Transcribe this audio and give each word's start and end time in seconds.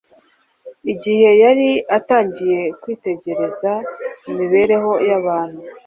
Igihe 0.93 1.29
yari 1.43 1.69
atangiye 1.97 2.61
kwitegereza 2.81 3.71
imibereho 4.31 4.91
y'abantu, 5.07 5.61